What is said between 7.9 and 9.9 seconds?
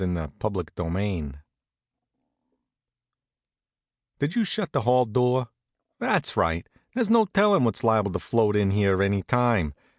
to float in here any time.